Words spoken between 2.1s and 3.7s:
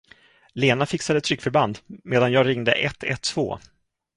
jag ringde ett ett två.